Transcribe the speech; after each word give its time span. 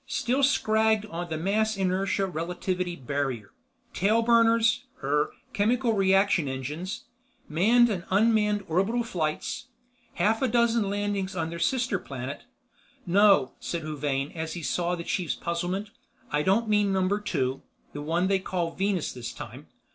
"Still 0.07 0.41
scragged 0.41 1.05
on 1.05 1.29
the 1.29 1.37
mass 1.37 1.77
inertia 1.77 2.25
relativity 2.25 2.95
barrier. 2.95 3.51
Tailburners... 3.93 4.85
er, 5.03 5.31
chemical 5.53 5.93
reaction 5.93 6.47
engines. 6.47 7.03
Manned 7.47 7.87
and 7.91 8.05
unmanned 8.09 8.65
orbital 8.67 9.03
flights. 9.03 9.67
Half 10.15 10.41
a 10.41 10.47
dozen 10.47 10.89
landings 10.89 11.35
on 11.35 11.51
their 11.51 11.59
sister 11.59 11.99
planet. 11.99 12.45
No," 13.05 13.53
said 13.59 13.83
Huvane 13.83 14.31
as 14.31 14.53
he 14.53 14.63
saw 14.63 14.95
the 14.95 15.03
chief's 15.03 15.35
puzzlement, 15.35 15.91
"I 16.31 16.41
don't 16.41 16.67
mean 16.67 16.91
Number 16.91 17.19
Two... 17.19 17.61
the 17.93 18.01
one 18.01 18.25
they 18.25 18.39
call 18.39 18.71
Venus 18.71 19.13
this 19.13 19.31
time. 19.31 19.67